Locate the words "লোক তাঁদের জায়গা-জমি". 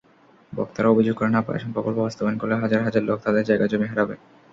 3.03-3.87